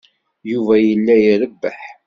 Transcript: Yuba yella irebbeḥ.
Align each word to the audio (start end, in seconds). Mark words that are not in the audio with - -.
Yuba 0.51 0.75
yella 0.85 1.13
irebbeḥ. 1.27 1.79